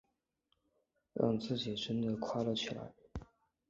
[1.13, 2.91] 让自己真的快乐起来